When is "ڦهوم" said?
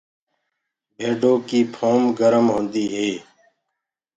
1.73-2.03